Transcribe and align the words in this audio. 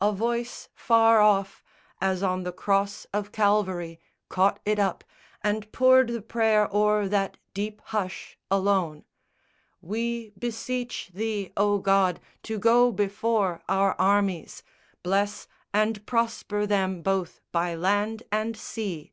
A 0.00 0.12
voice, 0.12 0.70
far 0.74 1.20
off, 1.20 1.62
As 2.00 2.22
on 2.22 2.44
the 2.44 2.52
cross 2.54 3.04
of 3.12 3.32
Calvary, 3.32 4.00
caught 4.30 4.58
it 4.64 4.78
up 4.78 5.04
And 5.42 5.70
poured 5.72 6.08
the 6.08 6.22
prayer 6.22 6.74
o'er 6.74 7.06
that 7.06 7.36
deep 7.52 7.82
hush, 7.88 8.38
alone: 8.50 9.04
_We 9.84 10.32
beseech 10.38 11.10
Thee, 11.12 11.52
O 11.54 11.80
God, 11.80 12.18
to 12.44 12.58
go 12.58 12.92
before 12.92 13.60
our 13.68 13.94
armies, 14.00 14.62
Bless 15.02 15.46
and 15.74 16.06
prosper 16.06 16.64
them 16.64 17.02
both 17.02 17.42
by 17.52 17.74
land 17.74 18.22
and 18.32 18.56
sea! 18.56 19.12